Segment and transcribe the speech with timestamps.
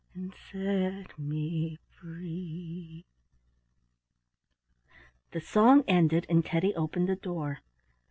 [0.15, 3.05] And set me free?"
[5.29, 7.59] The song ended and Teddy opened the door.